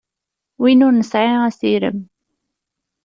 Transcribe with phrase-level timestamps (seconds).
[0.61, 1.99] Win ur nesɛi asirem.